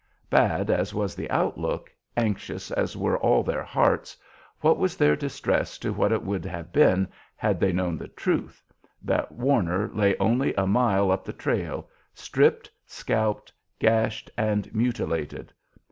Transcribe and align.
Bad 0.31 0.71
as 0.71 0.95
was 0.95 1.13
the 1.13 1.29
outlook, 1.29 1.93
anxious 2.17 2.71
as 2.71 2.97
were 2.97 3.19
all 3.19 3.43
their 3.43 3.61
hearts, 3.61 4.17
what 4.61 4.79
was 4.79 4.97
their 4.97 5.15
distress 5.15 5.77
to 5.77 5.93
what 5.93 6.11
it 6.11 6.23
would 6.23 6.43
have 6.43 6.73
been 6.73 7.07
had 7.35 7.59
they 7.59 7.71
known 7.71 7.99
the 7.99 8.07
truth, 8.07 8.63
that 9.03 9.31
Warner 9.31 9.91
lay 9.93 10.17
only 10.17 10.55
a 10.55 10.65
mile 10.65 11.11
up 11.11 11.23
the 11.23 11.31
trail, 11.33 11.87
stripped, 12.15 12.71
scalped, 12.87 13.53
gashed, 13.77 14.31
and 14.35 14.73
mutilated! 14.73 15.53